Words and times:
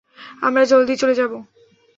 আমরা 0.41 0.63
জলদিই 0.63 0.97
চলে 0.97 1.15
যাবো। 1.15 1.37